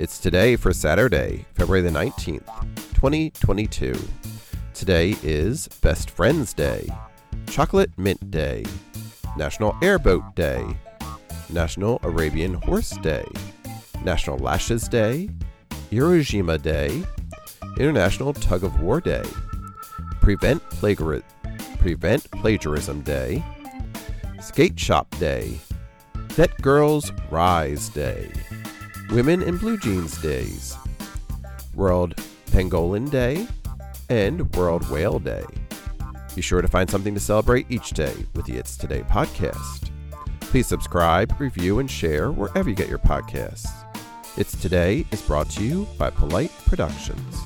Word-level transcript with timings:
It's 0.00 0.20
today 0.20 0.54
for 0.54 0.72
Saturday, 0.72 1.44
February 1.56 1.82
the 1.82 1.90
19th, 1.90 2.46
2022. 2.94 4.00
Today 4.72 5.16
is 5.24 5.66
Best 5.82 6.10
Friends 6.10 6.54
Day, 6.54 6.88
Chocolate 7.48 7.90
Mint 7.98 8.30
Day, 8.30 8.64
National 9.36 9.76
Airboat 9.82 10.36
Day, 10.36 10.64
National 11.50 11.98
Arabian 12.04 12.54
Horse 12.54 12.90
Day, 12.98 13.24
National 14.04 14.38
Lashes 14.38 14.86
Day, 14.86 15.30
Hiroshima 15.90 16.58
Day, 16.58 17.02
International 17.80 18.32
Tug 18.32 18.62
of 18.62 18.80
War 18.80 19.00
Day, 19.00 19.26
Prevent, 20.20 20.62
Plagiari- 20.70 21.24
Prevent 21.80 22.30
Plagiarism 22.30 23.00
Day, 23.00 23.42
Skate 24.40 24.78
Shop 24.78 25.12
Day, 25.18 25.58
Vet 26.14 26.56
Girls 26.62 27.10
Rise 27.32 27.88
Day, 27.88 28.30
Women 29.10 29.42
in 29.42 29.56
Blue 29.56 29.78
Jeans 29.78 30.20
Days, 30.20 30.76
World 31.74 32.14
Pangolin 32.50 33.10
Day, 33.10 33.46
and 34.10 34.54
World 34.54 34.88
Whale 34.90 35.18
Day. 35.18 35.44
Be 36.34 36.42
sure 36.42 36.60
to 36.60 36.68
find 36.68 36.90
something 36.90 37.14
to 37.14 37.20
celebrate 37.20 37.70
each 37.70 37.90
day 37.90 38.12
with 38.34 38.44
the 38.44 38.58
It's 38.58 38.76
Today 38.76 39.00
podcast. 39.00 39.90
Please 40.40 40.66
subscribe, 40.66 41.40
review, 41.40 41.78
and 41.78 41.90
share 41.90 42.30
wherever 42.30 42.68
you 42.68 42.76
get 42.76 42.90
your 42.90 42.98
podcasts. 42.98 43.66
It's 44.36 44.54
Today 44.60 45.06
is 45.10 45.22
brought 45.22 45.48
to 45.50 45.64
you 45.64 45.88
by 45.96 46.10
Polite 46.10 46.52
Productions. 46.66 47.44